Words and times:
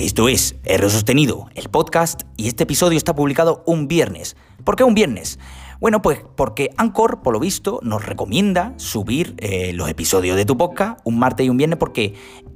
Esto 0.00 0.30
es 0.30 0.56
R 0.64 0.88
Sostenido, 0.88 1.50
el 1.54 1.68
podcast, 1.68 2.22
y 2.38 2.48
este 2.48 2.62
episodio 2.62 2.96
está 2.96 3.14
publicado 3.14 3.62
un 3.66 3.86
viernes. 3.86 4.34
¿Por 4.64 4.74
qué 4.74 4.82
un 4.82 4.94
viernes? 4.94 5.38
Bueno, 5.78 6.00
pues 6.00 6.20
porque 6.38 6.70
Anchor, 6.78 7.20
por 7.20 7.34
lo 7.34 7.38
visto, 7.38 7.80
nos 7.82 8.06
recomienda 8.06 8.72
subir 8.76 9.34
eh, 9.36 9.74
los 9.74 9.90
episodios 9.90 10.38
de 10.38 10.46
tu 10.46 10.56
podcast 10.56 11.00
un 11.04 11.18
martes 11.18 11.44
y 11.44 11.50
un 11.50 11.58
viernes 11.58 11.78
porque 11.78 12.14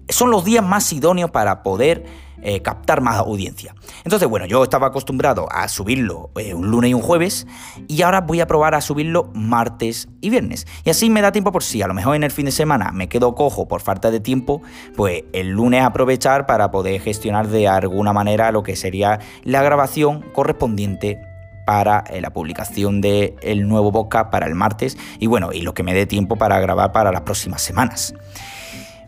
son 0.09 0.31
los 0.31 0.45
días 0.45 0.65
más 0.65 0.93
idóneos 0.93 1.31
para 1.31 1.63
poder 1.63 2.05
eh, 2.47 2.61
captar 2.61 3.01
más 3.01 3.17
audiencia. 3.17 3.75
Entonces, 4.05 4.29
bueno, 4.29 4.45
yo 4.45 4.63
estaba 4.63 4.89
acostumbrado 4.89 5.49
a 5.51 5.67
subirlo 5.67 6.31
eh, 6.37 6.53
un 6.53 6.71
lunes 6.71 6.91
y 6.91 6.95
un 6.95 7.01
jueves 7.01 7.47
y 7.89 8.03
ahora 8.03 8.21
voy 8.21 8.41
a 8.41 8.47
probar 8.47 8.75
a 8.75 8.83
subirlo 8.83 9.31
martes 9.33 10.09
y 10.21 10.29
viernes. 10.29 10.67
Y 10.85 10.91
así 10.91 11.09
me 11.09 11.23
da 11.23 11.33
tiempo 11.33 11.53
por 11.53 11.63
si 11.63 11.81
a 11.81 11.87
lo 11.87 11.95
mejor 11.95 12.17
en 12.17 12.23
el 12.23 12.31
fin 12.31 12.45
de 12.45 12.53
semana 12.53 12.93
me 12.93 13.09
quedo 13.09 13.35
cojo 13.35 13.67
por 13.67 13.81
falta 13.81 14.11
de 14.11 14.21
tiempo, 14.21 14.61
pues 14.95 15.25
el 15.33 15.53
lunes 15.53 15.83
aprovechar 15.83 16.45
para 16.45 16.71
poder 16.71 17.01
gestionar 17.01 17.49
de 17.49 17.67
alguna 17.67 18.13
manera 18.13 18.53
lo 18.53 18.63
que 18.63 18.77
sería 18.77 19.21
la 19.45 19.63
grabación 19.63 20.21
correspondiente 20.35 21.19
para 21.65 22.05
eh, 22.11 22.21
la 22.21 22.29
publicación 22.29 23.01
del 23.01 23.67
nuevo 23.67 23.91
podcast 23.91 24.31
para 24.31 24.47
el 24.47 24.55
martes 24.55 24.99
y 25.19 25.29
bueno, 25.29 25.51
y 25.53 25.63
lo 25.63 25.73
que 25.73 25.83
me 25.83 25.95
dé 25.95 26.05
tiempo 26.05 26.37
para 26.37 26.61
grabar 26.61 26.93
para 26.93 27.11
las 27.11 27.23
próximas 27.23 27.63
semanas. 27.63 28.15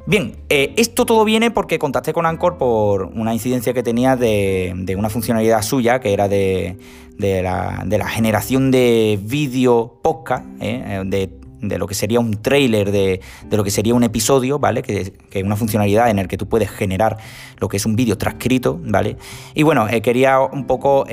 Bien, 0.08 0.36
eh, 0.50 0.72
esto 0.76 1.04
todo 1.04 1.24
viene 1.24 1.50
porque 1.50 1.80
contacté 1.80 2.12
con 2.12 2.26
Anchor 2.26 2.58
por 2.58 3.06
una 3.06 3.34
incidencia 3.34 3.72
que 3.72 3.82
tenía 3.82 4.14
de, 4.14 4.94
una 4.96 5.10
funcionalidad 5.10 5.62
suya, 5.62 5.98
que 5.98 6.12
era 6.12 6.28
de, 6.28 6.78
la, 7.18 8.08
generación 8.08 8.70
de 8.70 9.18
vídeo 9.20 9.98
podcast, 10.04 10.46
eh, 10.60 11.02
de, 11.06 11.76
lo 11.76 11.88
que 11.88 11.96
sería 11.96 12.20
un 12.20 12.40
trailer, 12.40 12.92
de, 12.92 13.20
lo 13.50 13.64
que 13.64 13.72
sería 13.72 13.94
un 13.94 14.04
episodio, 14.04 14.60
¿vale? 14.60 14.82
Que, 14.82 15.12
es 15.32 15.42
una 15.42 15.56
funcionalidad 15.56 16.08
en 16.08 16.18
la 16.18 16.28
que 16.28 16.38
tú 16.38 16.48
puedes 16.48 16.70
generar 16.70 17.16
lo 17.58 17.68
que 17.68 17.78
es 17.78 17.84
un 17.84 17.96
vídeo 17.96 18.16
transcrito, 18.16 18.78
¿vale? 18.84 19.16
Y 19.54 19.64
bueno, 19.64 19.88
eh, 19.88 20.02
quería 20.02 20.38
un 20.38 20.68
poco 20.68 21.04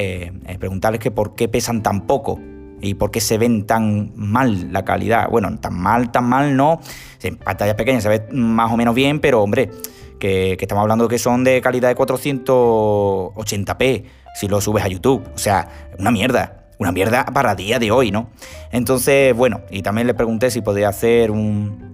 preguntarles 0.60 1.02
que 1.02 1.10
por 1.10 1.34
qué 1.34 1.48
pesan 1.48 1.82
tan 1.82 2.06
poco 2.06 2.40
y 2.84 2.96
por 2.96 3.12
qué 3.12 3.22
se 3.22 3.38
ven 3.38 3.66
tan 3.66 4.12
mal 4.16 4.74
la 4.74 4.84
calidad. 4.84 5.30
Bueno, 5.30 5.58
tan 5.60 5.80
mal, 5.80 6.12
tan 6.12 6.26
mal 6.26 6.56
no. 6.56 6.82
En 7.22 7.38
pantalla 7.38 7.78
pequeña 7.78 8.02
se 8.02 8.10
ve 8.10 8.28
más 8.32 8.72
o 8.72 8.78
menos 8.78 8.94
bien, 8.94 9.22
pero 9.22 9.42
hombre, 9.42 9.72
que, 10.20 10.58
estamos 10.60 10.82
hablando 10.82 11.08
que 11.08 11.18
son 11.18 11.46
de 11.46 11.62
calidad 11.62 11.90
de 11.90 11.96
480p 11.96 14.04
si 14.36 14.48
lo 14.48 14.60
subes 14.60 14.84
a 14.84 14.90
YouTube. 14.90 15.24
O 15.34 15.38
sea, 15.38 15.70
una 15.98 16.12
mierda. 16.12 16.60
Una 16.80 16.92
mierda 16.92 17.26
para 17.26 17.56
día 17.56 17.80
de 17.80 17.92
hoy, 17.92 18.12
¿no? 18.12 18.30
Entonces, 18.72 19.34
bueno, 19.34 19.62
y 19.70 19.84
también 19.84 20.08
le 20.08 20.14
pregunté 20.14 20.52
si 20.52 20.62
podía 20.62 20.90
hacer 20.90 21.32
un, 21.32 21.93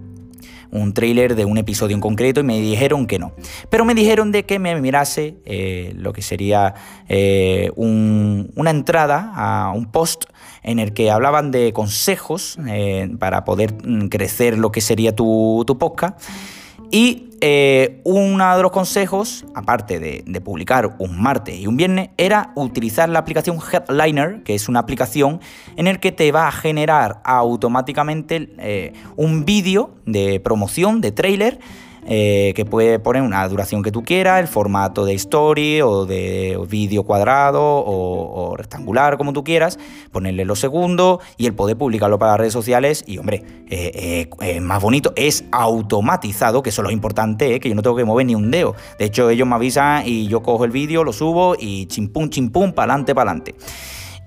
un 0.72 0.92
trailer 0.94 1.34
de 1.34 1.44
un 1.44 1.58
episodio 1.58 1.94
en 1.94 2.00
concreto 2.00 2.40
y 2.40 2.44
me 2.44 2.60
dijeron 2.60 3.06
que 3.06 3.18
no. 3.18 3.32
Pero 3.68 3.84
me 3.84 3.94
dijeron 3.94 4.32
de 4.32 4.44
que 4.44 4.58
me 4.58 4.78
mirase 4.80 5.36
eh, 5.44 5.92
lo 5.96 6.12
que 6.12 6.22
sería 6.22 6.74
eh, 7.08 7.70
una 7.76 8.70
entrada 8.70 9.32
a 9.34 9.72
un 9.72 9.90
post 9.90 10.24
en 10.62 10.78
el 10.78 10.92
que 10.92 11.10
hablaban 11.10 11.50
de 11.50 11.72
consejos 11.72 12.58
eh, 12.68 13.08
para 13.18 13.44
poder 13.44 13.74
mm, 13.74 14.08
crecer 14.08 14.58
lo 14.58 14.72
que 14.72 14.80
sería 14.80 15.14
tu, 15.14 15.64
tu 15.66 15.78
podcast. 15.78 16.20
Y 16.90 17.29
eh, 17.40 18.00
uno 18.04 18.56
de 18.56 18.62
los 18.62 18.70
consejos, 18.70 19.46
aparte 19.54 19.98
de, 19.98 20.40
publicar 20.40 20.96
un 20.98 21.20
martes 21.20 21.58
y 21.58 21.66
un 21.66 21.76
viernes, 21.76 22.10
era 22.16 22.52
utilizar 22.54 23.08
la 23.08 23.18
aplicación 23.18 23.58
Headliner, 23.58 24.42
que 24.42 24.54
es 24.54 24.68
una 24.68 24.80
aplicación 24.80 25.40
en 25.76 25.86
el 25.86 26.00
que 26.00 26.12
te 26.12 26.32
va 26.32 26.48
a 26.48 26.52
generar 26.52 27.20
automáticamente 27.24 28.52
eh, 28.58 28.92
un 29.16 29.44
vídeo 29.44 29.94
de 30.06 30.40
promoción, 30.40 31.00
de 31.00 31.12
trailer, 31.12 31.60
eh, 32.12 32.54
que 32.56 32.64
puede 32.64 32.98
poner 32.98 33.22
una 33.22 33.46
duración 33.48 33.84
que 33.84 33.92
tú 33.92 34.02
quieras, 34.02 34.40
el 34.40 34.48
formato 34.48 35.04
de 35.04 35.14
story 35.14 35.80
o 35.80 36.06
de 36.06 36.58
vídeo 36.68 37.04
cuadrado 37.04 37.62
o, 37.62 38.56
rectangular, 38.56 39.16
como 39.16 39.32
tú 39.32 39.44
quieras, 39.44 39.78
ponerle 40.10 40.44
los 40.44 40.58
segundos 40.58 41.20
y 41.36 41.46
el 41.46 41.54
poder 41.54 41.76
publicarlo 41.76 42.18
para 42.18 42.32
las 42.32 42.40
redes 42.40 42.52
sociales. 42.52 43.04
Y 43.06 43.18
hombre, 43.18 43.44
eh, 43.70 44.28
eh, 44.40 44.60
más 44.60 44.82
bonito, 44.82 45.12
es 45.14 45.44
automatizado, 45.52 46.64
que 46.64 46.70
eso 46.70 46.82
es 46.82 46.86
lo 46.86 46.90
importante, 46.90 47.60
que 47.60 47.68
yo 47.68 47.76
no 47.76 47.82
tengo 47.82 47.94
que 47.94 48.04
mover 48.04 48.26
ni 48.26 48.34
un 48.34 48.50
dedo. 48.50 48.74
De 48.98 49.04
hecho, 49.04 49.30
ellos 49.30 49.46
me 49.46 49.54
avisan 49.54 50.02
y 50.04 50.26
yo 50.26 50.42
cojo 50.42 50.64
el 50.64 50.72
vídeo, 50.72 51.04
lo 51.04 51.12
subo 51.12 51.54
y 51.56 51.86
chimpum, 51.86 52.28
chimpum, 52.28 52.72
para 52.72 52.92
adelante, 52.92 53.14
para 53.14 53.30
adelante. 53.30 53.54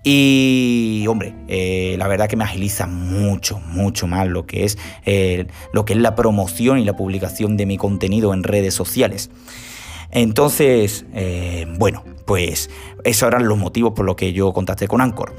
Y, 0.03 1.05
hombre, 1.07 1.33
eh, 1.47 1.95
la 1.97 2.09
verdad 2.09 2.27
que 2.27 2.35
me 2.35 2.43
agiliza 2.43 2.87
mucho, 2.87 3.59
mucho 3.67 4.05
más 4.05 4.27
lo 4.27 4.45
que 4.45 4.65
es 4.65 4.77
eh, 5.05 5.47
lo 5.71 5.85
que 5.85 5.93
es 5.93 5.99
la 5.99 6.13
promoción 6.13 6.77
y 6.77 6.83
la 6.83 6.97
publicación 6.97 7.55
de 7.55 7.65
mi 7.65 7.77
contenido 7.77 8.33
en 8.33 8.43
redes 8.43 8.73
sociales. 8.73 9.31
Entonces, 10.11 11.05
eh, 11.13 11.65
bueno, 11.77 12.03
pues 12.25 12.69
esos 13.05 13.27
eran 13.27 13.47
los 13.47 13.57
motivos 13.57 13.93
por 13.93 14.05
los 14.05 14.15
que 14.15 14.33
yo 14.33 14.51
contacté 14.51 14.89
con 14.89 14.99
Anchor. 14.99 15.33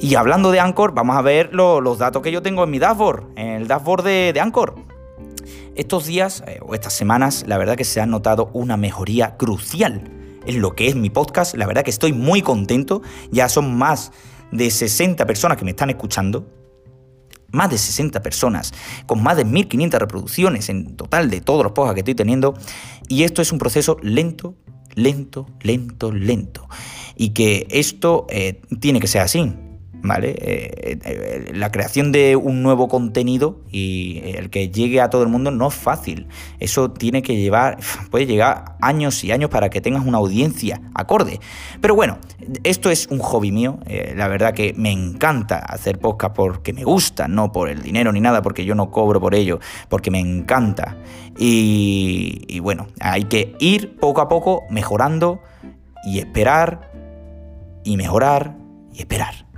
Y 0.00 0.14
hablando 0.14 0.50
de 0.50 0.60
Anchor, 0.60 0.92
vamos 0.92 1.16
a 1.16 1.22
ver 1.22 1.54
los 1.54 1.98
datos 1.98 2.22
que 2.22 2.30
yo 2.30 2.42
tengo 2.42 2.62
en 2.62 2.70
mi 2.70 2.78
dashboard, 2.78 3.24
en 3.36 3.48
el 3.48 3.68
dashboard 3.68 4.04
de, 4.04 4.32
de 4.34 4.40
Anchor. 4.40 4.76
Estos 5.76 6.06
días 6.06 6.44
o 6.60 6.74
estas 6.74 6.92
semanas, 6.92 7.44
la 7.46 7.56
verdad 7.56 7.76
que 7.76 7.84
se 7.84 8.00
ha 8.00 8.06
notado 8.06 8.50
una 8.52 8.76
mejoría 8.76 9.36
crucial 9.36 10.19
en 10.46 10.60
lo 10.60 10.74
que 10.74 10.88
es 10.88 10.96
mi 10.96 11.10
podcast. 11.10 11.54
La 11.54 11.66
verdad 11.66 11.84
que 11.84 11.90
estoy 11.90 12.12
muy 12.12 12.42
contento. 12.42 13.02
Ya 13.30 13.48
son 13.48 13.76
más 13.76 14.12
de 14.52 14.70
60 14.70 15.26
personas 15.26 15.58
que 15.58 15.64
me 15.64 15.70
están 15.70 15.90
escuchando. 15.90 16.48
Más 17.52 17.68
de 17.68 17.78
60 17.78 18.22
personas, 18.22 18.72
con 19.06 19.22
más 19.24 19.36
de 19.36 19.44
1500 19.44 19.98
reproducciones 19.98 20.68
en 20.68 20.96
total 20.96 21.30
de 21.30 21.40
todos 21.40 21.64
los 21.64 21.72
podcasts 21.72 21.94
que 21.94 22.00
estoy 22.00 22.14
teniendo. 22.14 22.54
Y 23.08 23.24
esto 23.24 23.42
es 23.42 23.50
un 23.50 23.58
proceso 23.58 23.96
lento, 24.02 24.54
lento, 24.94 25.46
lento, 25.62 26.12
lento. 26.12 26.68
Y 27.16 27.30
que 27.30 27.66
esto 27.70 28.26
eh, 28.30 28.60
tiene 28.78 29.00
que 29.00 29.08
ser 29.08 29.22
así. 29.22 29.52
¿Vale? 30.02 30.30
Eh, 30.40 30.98
eh, 31.04 31.52
la 31.54 31.70
creación 31.70 32.12
de 32.12 32.36
un 32.36 32.62
nuevo 32.62 32.88
contenido 32.88 33.60
y 33.70 34.20
el 34.24 34.50
que 34.50 34.70
llegue 34.70 35.00
a 35.00 35.10
todo 35.10 35.22
el 35.22 35.28
mundo 35.28 35.50
no 35.50 35.68
es 35.68 35.74
fácil. 35.74 36.26
Eso 36.58 36.90
tiene 36.90 37.22
que 37.22 37.36
llevar, 37.36 37.78
puede 38.10 38.26
llegar 38.26 38.76
años 38.80 39.22
y 39.24 39.32
años 39.32 39.50
para 39.50 39.70
que 39.70 39.80
tengas 39.80 40.04
una 40.04 40.18
audiencia 40.18 40.80
acorde. 40.94 41.40
Pero 41.80 41.94
bueno, 41.94 42.18
esto 42.64 42.90
es 42.90 43.06
un 43.08 43.18
hobby 43.18 43.52
mío. 43.52 43.78
Eh, 43.86 44.14
la 44.16 44.28
verdad 44.28 44.54
que 44.54 44.74
me 44.76 44.90
encanta 44.90 45.58
hacer 45.58 45.98
podcast 45.98 46.34
porque 46.34 46.72
me 46.72 46.84
gusta, 46.84 47.28
no 47.28 47.52
por 47.52 47.68
el 47.68 47.82
dinero 47.82 48.12
ni 48.12 48.20
nada, 48.20 48.42
porque 48.42 48.64
yo 48.64 48.74
no 48.74 48.90
cobro 48.90 49.20
por 49.20 49.34
ello, 49.34 49.60
porque 49.88 50.10
me 50.10 50.20
encanta. 50.20 50.96
Y 51.38 52.58
bueno, 52.60 52.88
hay 53.00 53.24
que 53.24 53.56
ir 53.60 53.96
poco 53.96 54.20
a 54.20 54.28
poco 54.28 54.64
mejorando 54.68 55.40
y 56.04 56.18
esperar 56.18 56.90
y 57.84 57.96
mejorar 57.96 58.56
y 58.92 59.00
esperar. 59.00 59.49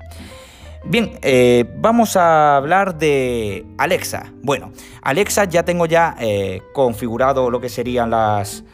Bien, 0.85 1.13
eh, 1.23 1.65
vamos 1.77 2.17
a 2.17 2.57
hablar 2.57 2.99
de 2.99 3.65
Alexa. 3.79 4.33
Bueno, 4.43 4.73
Alexa 5.01 5.45
ya 5.45 5.65
tengo 5.65 5.87
ya 5.87 6.17
eh, 6.19 6.61
configurado 6.73 7.51
lo 7.51 7.61
que 7.61 7.69
serían 7.69 8.11
las 8.11 8.65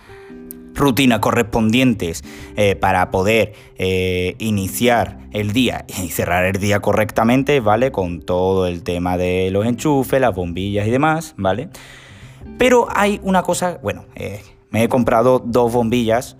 rutinas 0.74 1.18
correspondientes 1.18 2.24
eh, 2.56 2.76
para 2.76 3.10
poder 3.10 3.52
iniciar 4.38 5.18
el 5.32 5.52
día 5.52 5.84
y 6.02 6.08
cerrar 6.08 6.44
el 6.44 6.58
día 6.60 6.80
correctamente, 6.80 7.60
¿vale? 7.60 7.92
Con 7.92 8.22
todo 8.22 8.66
el 8.66 8.82
tema 8.84 9.18
de 9.18 9.50
los 9.50 9.66
enchufes, 9.66 10.20
las 10.20 10.34
bombillas 10.34 10.86
y 10.86 10.90
demás, 10.90 11.34
¿vale? 11.36 11.68
Pero 12.58 12.86
hay 12.90 13.20
una 13.22 13.42
cosa, 13.42 13.78
bueno, 13.82 14.06
me 14.70 14.84
he 14.84 14.88
comprado 14.88 15.42
dos 15.44 15.72
bombillas 15.72 16.36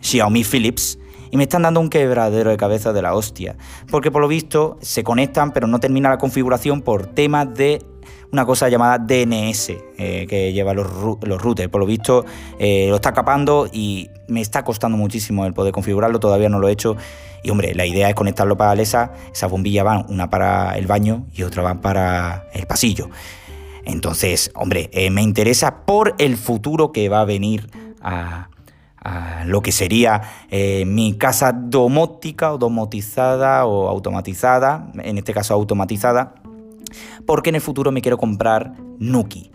Xiaomi 0.00 0.44
Philips 0.44 0.98
y 1.30 1.36
me 1.36 1.44
están 1.44 1.62
dando 1.62 1.80
un 1.80 1.90
quebradero 1.90 2.50
de 2.50 2.56
cabeza 2.56 2.92
de 2.92 3.02
la 3.02 3.14
hostia. 3.14 3.56
Porque 3.90 4.10
por 4.10 4.22
lo 4.22 4.28
visto 4.28 4.78
se 4.80 5.04
conectan, 5.04 5.52
pero 5.52 5.66
no 5.66 5.80
termina 5.80 6.08
la 6.08 6.18
configuración 6.18 6.82
por 6.82 7.06
temas 7.06 7.52
de 7.54 7.82
una 8.30 8.44
cosa 8.44 8.68
llamada 8.68 8.98
DNS 8.98 9.70
eh, 9.70 10.26
que 10.28 10.52
lleva 10.52 10.74
los, 10.74 10.86
los, 11.22 11.40
routers. 11.40 11.68
Por 11.68 11.80
lo 11.80 11.86
visto 11.86 12.24
eh, 12.58 12.86
lo 12.88 12.96
está 12.96 13.12
capando 13.12 13.68
y 13.72 14.10
me 14.28 14.40
está 14.40 14.64
costando 14.64 14.98
muchísimo 14.98 15.46
el 15.46 15.54
poder 15.54 15.72
configurarlo, 15.72 16.20
todavía 16.20 16.48
no 16.48 16.58
lo 16.58 16.68
he 16.68 16.72
hecho. 16.72 16.96
Y 17.42 17.50
hombre, 17.50 17.74
la 17.74 17.86
idea 17.86 18.08
es 18.08 18.14
conectarlo 18.14 18.56
para 18.56 18.72
Alexa, 18.72 19.12
esas 19.32 19.50
bombillas 19.50 19.84
van 19.84 20.04
una 20.08 20.28
para 20.28 20.76
el 20.76 20.86
baño 20.86 21.26
y 21.32 21.44
otra 21.44 21.62
van 21.62 21.80
para 21.80 22.48
el 22.52 22.66
pasillo. 22.66 23.08
Entonces, 23.84 24.50
hombre, 24.54 24.90
eh, 24.92 25.10
me 25.10 25.22
interesa 25.22 25.86
por 25.86 26.14
el 26.18 26.36
futuro 26.36 26.92
que 26.92 27.08
va 27.08 27.22
a 27.22 27.24
venir 27.24 27.70
a, 28.02 28.50
lo 29.46 29.62
que 29.62 29.72
sería 29.72 30.22
eh, 30.50 30.84
mi 30.84 31.16
casa 31.16 31.52
domótica 31.52 32.52
o 32.52 32.58
domotizada 32.58 33.66
o 33.66 33.88
automatizada, 33.88 34.90
en 35.02 35.18
este 35.18 35.32
caso 35.32 35.54
automatizada, 35.54 36.34
porque 37.26 37.50
en 37.50 37.56
el 37.56 37.60
futuro 37.60 37.92
me 37.92 38.02
quiero 38.02 38.18
comprar 38.18 38.74
Nuki. 38.98 39.50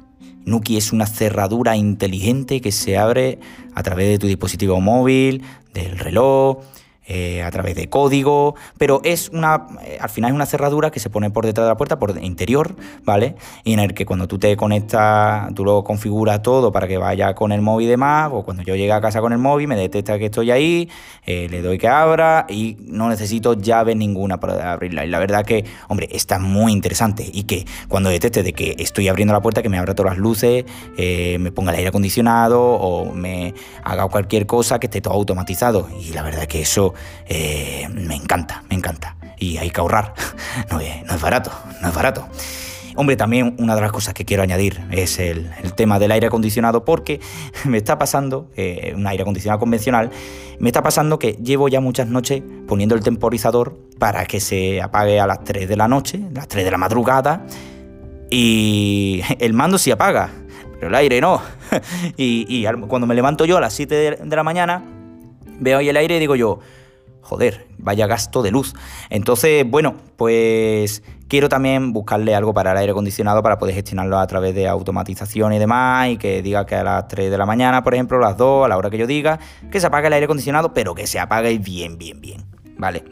Nuki 0.45 0.77
es 0.77 0.91
una 0.91 1.05
cerradura 1.05 1.77
inteligente 1.77 2.59
que 2.59 2.71
se 2.71 2.97
abre 2.97 3.39
a 3.75 3.83
través 3.83 4.09
de 4.09 4.19
tu 4.19 4.27
dispositivo 4.27 4.81
móvil, 4.81 5.43
del 5.73 5.97
reloj, 5.97 6.57
eh, 7.05 7.43
a 7.43 7.51
través 7.51 7.75
de 7.75 7.89
código, 7.89 8.55
pero 8.77 9.01
es 9.03 9.27
una, 9.27 9.67
eh, 9.83 9.97
al 9.99 10.09
final 10.09 10.31
es 10.31 10.35
una 10.35 10.45
cerradura 10.45 10.89
que 10.89 11.01
se 11.01 11.09
pone 11.09 11.29
por 11.31 11.45
detrás 11.45 11.65
de 11.65 11.69
la 11.69 11.75
puerta, 11.75 11.99
por 11.99 12.17
interior, 12.23 12.77
¿vale? 13.03 13.35
Y 13.65 13.73
en 13.73 13.79
el 13.79 13.93
que 13.93 14.05
cuando 14.05 14.25
tú 14.29 14.39
te 14.39 14.55
conectas, 14.55 15.53
tú 15.53 15.65
lo 15.65 15.83
configuras 15.83 16.41
todo 16.41 16.71
para 16.71 16.87
que 16.87 16.97
vaya 16.97 17.35
con 17.35 17.51
el 17.51 17.61
móvil 17.61 17.87
y 17.87 17.89
demás, 17.89 18.29
o 18.31 18.43
cuando 18.43 18.63
yo 18.63 18.77
llegue 18.77 18.93
a 18.93 19.01
casa 19.01 19.19
con 19.19 19.33
el 19.33 19.39
móvil, 19.39 19.67
me 19.67 19.75
detecta 19.75 20.17
que 20.17 20.27
estoy 20.27 20.51
ahí, 20.51 20.89
eh, 21.25 21.49
le 21.51 21.61
doy 21.61 21.77
que 21.77 21.89
abra 21.89 22.45
y 22.47 22.77
no 22.79 23.09
necesito 23.09 23.53
llave 23.53 23.95
ninguna 23.95 24.39
para 24.39 24.71
abrirla. 24.71 25.03
Y 25.03 25.09
la 25.09 25.19
verdad 25.19 25.43
que, 25.43 25.65
hombre, 25.89 26.07
está 26.09 26.39
muy 26.39 26.71
interesante 26.71 27.29
y 27.33 27.43
que 27.43 27.65
cuando 27.89 28.11
detecte 28.11 28.43
de 28.43 28.53
que 28.53 28.77
estoy 28.79 29.09
abriendo 29.09 29.33
la 29.33 29.41
puerta, 29.41 29.61
que 29.61 29.67
me 29.67 29.77
abra 29.77 29.93
todas 29.93 30.13
las 30.13 30.19
luces, 30.19 30.63
me 30.97 31.51
ponga 31.51 31.71
el 31.71 31.79
aire 31.79 31.89
acondicionado 31.89 32.61
o 32.61 33.13
me 33.13 33.53
haga 33.83 34.07
cualquier 34.07 34.45
cosa 34.45 34.79
que 34.79 34.87
esté 34.87 35.01
todo 35.01 35.15
automatizado. 35.15 35.89
Y 35.99 36.13
la 36.13 36.23
verdad 36.23 36.45
que 36.45 36.61
eso 36.61 36.92
eh, 37.27 37.87
me 37.93 38.15
encanta, 38.15 38.63
me 38.69 38.75
encanta. 38.75 39.15
Y 39.37 39.57
hay 39.57 39.69
que 39.69 39.81
ahorrar. 39.81 40.13
No 40.69 40.79
es, 40.79 41.21
barato, 41.21 41.51
no 41.81 41.87
es 41.87 41.95
barato. 41.95 42.27
Hombre, 42.95 43.15
también 43.15 43.55
una 43.57 43.73
de 43.73 43.81
las 43.81 43.91
cosas 43.91 44.13
que 44.13 44.23
quiero 44.23 44.43
añadir 44.43 44.81
es 44.91 45.17
el, 45.17 45.49
tema 45.75 45.97
del 45.97 46.11
aire 46.11 46.27
acondicionado, 46.27 46.85
porque 46.85 47.19
me 47.65 47.77
está 47.77 47.97
pasando, 47.97 48.51
eh, 48.55 48.93
un 48.95 49.07
aire 49.07 49.23
acondicionado 49.23 49.59
convencional, 49.59 50.11
me 50.59 50.69
está 50.69 50.83
pasando 50.83 51.17
que 51.17 51.33
llevo 51.43 51.69
ya 51.69 51.81
muchas 51.81 52.07
noches 52.07 52.43
poniendo 52.67 52.93
el 52.93 53.01
temporizador 53.01 53.75
para 53.97 54.25
que 54.25 54.39
se 54.39 54.81
apague 54.81 55.19
a 55.19 55.25
las 55.25 55.43
3 55.43 55.67
de 55.67 55.75
la 55.75 55.87
noche, 55.87 56.19
las 56.33 56.47
3 56.47 56.65
de 56.65 56.71
la 56.71 56.77
madrugada, 56.77 57.45
y 58.29 59.21
el 59.39 59.53
mando 59.53 59.77
sí 59.77 59.89
apaga, 59.89 60.29
pero 60.73 60.89
el 60.89 60.95
aire 60.95 61.21
no. 61.21 61.41
Y, 62.17 62.65
cuando 62.87 63.07
me 63.07 63.15
levanto 63.15 63.45
yo 63.45 63.57
a 63.57 63.61
las 63.61 63.73
7 63.73 64.19
de 64.23 64.35
la 64.35 64.43
mañana, 64.43 64.83
veo 65.59 65.79
ahí 65.79 65.89
el 65.89 65.97
aire 65.97 66.17
y 66.17 66.19
digo 66.19 66.35
yo, 66.35 66.59
joder, 67.23 67.67
vaya 67.79 68.05
gasto 68.05 68.43
de 68.43 68.51
luz. 68.51 68.75
Entonces, 69.09 69.65
bueno, 69.67 69.95
pues 70.17 71.03
quiero 71.27 71.49
también 71.49 71.93
buscarle 71.93 72.35
algo 72.35 72.53
para 72.53 72.73
el 72.73 72.77
aire 72.77 72.91
acondicionado 72.91 73.41
para 73.41 73.57
poder 73.57 73.73
gestionarlo 73.73 74.19
a 74.19 74.27
través 74.27 74.53
de 74.53 74.67
automatización 74.67 75.53
y 75.53 75.59
demás 75.59 76.09
y 76.09 76.17
que 76.17 76.41
diga 76.43 76.65
que 76.65 76.75
a 76.75 76.83
las 76.83 77.07
3 77.07 77.31
de 77.31 77.37
la 77.37 77.45
mañana, 77.45 77.83
por 77.83 77.95
ejemplo, 77.95 78.17
a 78.17 78.21
las 78.21 78.37
2, 78.37 78.65
a 78.65 78.67
la 78.67 78.77
hora 78.77 78.89
que 78.89 78.97
yo 78.97 79.07
diga, 79.07 79.39
que 79.71 79.79
se 79.79 79.87
apague 79.87 80.07
el 80.07 80.13
aire 80.13 80.25
acondicionado, 80.25 80.73
pero 80.73 80.93
que 80.93 81.07
se 81.07 81.19
apague 81.19 81.57
bien, 81.57 81.97
bien, 81.97 82.21
bien. 82.21 82.43
¿Vale? 82.77 83.03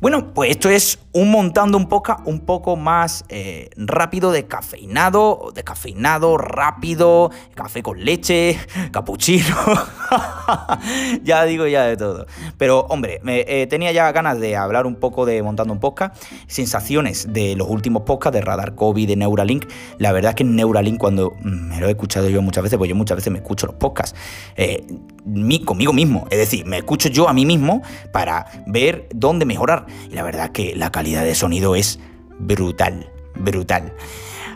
Bueno, 0.00 0.32
pues 0.32 0.50
esto 0.50 0.70
es 0.70 1.00
un 1.12 1.32
montando 1.32 1.76
un 1.76 1.88
poco, 1.88 2.16
un 2.24 2.38
poco 2.38 2.76
más 2.76 3.24
eh, 3.30 3.68
rápido 3.76 4.30
de 4.30 4.46
cafeinado, 4.46 5.50
de 5.52 5.64
cafeinado 5.64 6.38
rápido, 6.38 7.32
café 7.56 7.82
con 7.82 8.04
leche, 8.04 8.56
capuchino, 8.92 9.56
ya 11.24 11.42
digo 11.44 11.66
ya 11.66 11.82
de 11.82 11.96
todo. 11.96 12.26
Pero 12.56 12.86
hombre, 12.90 13.20
eh, 13.26 13.66
tenía 13.66 13.90
ya 13.90 14.12
ganas 14.12 14.38
de 14.38 14.54
hablar 14.54 14.86
un 14.86 14.94
poco 14.94 15.26
de 15.26 15.42
montando 15.42 15.72
un 15.72 15.80
podcast, 15.80 16.22
sensaciones 16.46 17.32
de 17.32 17.56
los 17.56 17.68
últimos 17.68 18.02
podcasts 18.02 18.38
de 18.38 18.40
Radar 18.40 18.76
COVID, 18.76 19.08
de 19.08 19.16
Neuralink. 19.16 19.66
La 19.98 20.12
verdad 20.12 20.30
es 20.30 20.36
que 20.36 20.44
Neuralink 20.44 20.98
cuando 20.98 21.32
mm, 21.40 21.70
me 21.70 21.80
lo 21.80 21.88
he 21.88 21.90
escuchado 21.90 22.28
yo 22.28 22.40
muchas 22.40 22.62
veces, 22.62 22.78
pues 22.78 22.88
yo 22.88 22.94
muchas 22.94 23.16
veces 23.16 23.32
me 23.32 23.40
escucho 23.40 23.66
los 23.66 23.74
podcasts. 23.74 24.16
Eh, 24.56 24.86
conmigo 25.64 25.92
mismo, 25.92 26.26
es 26.30 26.38
decir, 26.38 26.66
me 26.66 26.78
escucho 26.78 27.08
yo 27.08 27.28
a 27.28 27.32
mí 27.32 27.44
mismo 27.44 27.82
para 28.12 28.46
ver 28.66 29.08
dónde 29.14 29.44
mejorar. 29.44 29.86
Y 30.10 30.14
la 30.14 30.22
verdad 30.22 30.52
que 30.52 30.74
la 30.76 30.90
calidad 30.90 31.24
de 31.24 31.34
sonido 31.34 31.76
es 31.76 31.98
brutal, 32.38 33.10
brutal. 33.34 33.94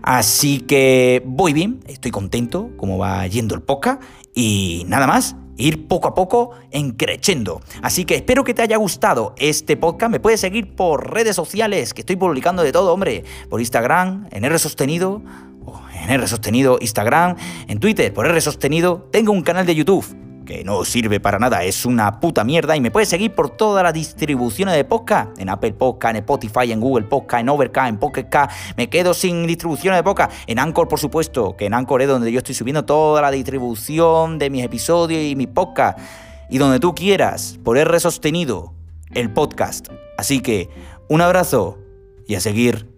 Así 0.02 0.60
que 0.60 1.22
voy 1.24 1.52
bien, 1.52 1.80
estoy 1.86 2.10
contento 2.10 2.70
como 2.76 2.98
va 2.98 3.26
yendo 3.26 3.54
el 3.54 3.62
podcast 3.62 4.02
y 4.34 4.84
nada 4.88 5.06
más, 5.06 5.36
ir 5.56 5.86
poco 5.86 6.08
a 6.08 6.14
poco 6.14 6.50
encrechendo. 6.70 7.60
Así 7.82 8.04
que 8.04 8.16
espero 8.16 8.42
que 8.42 8.54
te 8.54 8.62
haya 8.62 8.76
gustado 8.76 9.34
este 9.38 9.76
podcast. 9.76 10.10
Me 10.10 10.20
puedes 10.20 10.40
seguir 10.40 10.74
por 10.74 11.12
redes 11.12 11.36
sociales, 11.36 11.94
que 11.94 12.00
estoy 12.00 12.16
publicando 12.16 12.62
de 12.62 12.72
todo, 12.72 12.92
hombre. 12.92 13.24
Por 13.48 13.60
Instagram, 13.60 14.28
en 14.32 14.44
R 14.44 14.58
Sostenido, 14.58 15.22
en 16.02 16.10
R 16.10 16.26
Sostenido 16.26 16.78
Instagram, 16.80 17.36
en 17.68 17.78
Twitter, 17.78 18.12
por 18.12 18.26
R 18.26 18.40
Sostenido. 18.40 19.08
Tengo 19.12 19.32
un 19.32 19.42
canal 19.42 19.66
de 19.66 19.74
YouTube 19.74 20.31
que 20.44 20.64
no 20.64 20.84
sirve 20.84 21.20
para 21.20 21.38
nada, 21.38 21.64
es 21.64 21.84
una 21.86 22.20
puta 22.20 22.44
mierda 22.44 22.76
y 22.76 22.80
me 22.80 22.90
puedes 22.90 23.08
seguir 23.08 23.32
por 23.32 23.50
todas 23.50 23.82
las 23.82 23.92
distribuciones 23.92 24.74
de 24.74 24.84
podcast, 24.84 25.38
en 25.38 25.48
Apple 25.48 25.72
Podcast, 25.72 26.16
en 26.16 26.16
Spotify, 26.22 26.72
en 26.72 26.80
Google 26.80 27.06
Podcast, 27.06 27.40
en 27.40 27.48
Overcast, 27.48 27.88
en 27.88 27.98
Pocket 27.98 28.28
Cast, 28.28 28.52
me 28.76 28.88
quedo 28.88 29.14
sin 29.14 29.46
distribuciones 29.46 29.98
de 29.98 30.04
podcast, 30.04 30.32
en 30.46 30.58
Anchor 30.58 30.88
por 30.88 30.98
supuesto, 30.98 31.56
que 31.56 31.66
en 31.66 31.74
Anchor 31.74 32.02
es 32.02 32.08
donde 32.08 32.30
yo 32.30 32.38
estoy 32.38 32.54
subiendo 32.54 32.84
toda 32.84 33.22
la 33.22 33.30
distribución 33.30 34.38
de 34.38 34.50
mis 34.50 34.64
episodios 34.64 35.22
y 35.22 35.36
mis 35.36 35.48
podcasts, 35.48 36.02
y 36.50 36.58
donde 36.58 36.80
tú 36.80 36.94
quieras, 36.94 37.58
por 37.64 37.78
R 37.78 37.98
sostenido, 37.98 38.74
el 39.14 39.32
podcast. 39.32 39.88
Así 40.18 40.40
que, 40.40 40.68
un 41.08 41.20
abrazo 41.20 41.78
y 42.26 42.34
a 42.34 42.40
seguir 42.40 42.91